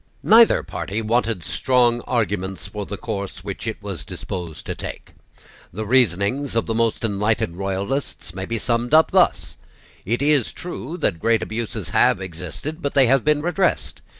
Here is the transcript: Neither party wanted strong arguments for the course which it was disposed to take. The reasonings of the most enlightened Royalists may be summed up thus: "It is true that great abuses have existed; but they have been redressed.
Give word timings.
Neither 0.23 0.63
party 0.63 0.99
wanted 1.03 1.43
strong 1.43 2.01
arguments 2.07 2.67
for 2.69 2.87
the 2.87 2.97
course 2.97 3.43
which 3.43 3.67
it 3.67 3.83
was 3.83 4.03
disposed 4.03 4.65
to 4.65 4.73
take. 4.73 5.11
The 5.71 5.85
reasonings 5.85 6.55
of 6.55 6.65
the 6.65 6.73
most 6.73 7.05
enlightened 7.05 7.55
Royalists 7.55 8.33
may 8.33 8.47
be 8.47 8.57
summed 8.57 8.95
up 8.95 9.11
thus: 9.11 9.57
"It 10.03 10.23
is 10.23 10.53
true 10.53 10.97
that 10.97 11.19
great 11.19 11.43
abuses 11.43 11.89
have 11.89 12.19
existed; 12.19 12.81
but 12.81 12.95
they 12.95 13.05
have 13.05 13.23
been 13.23 13.43
redressed. 13.43 14.01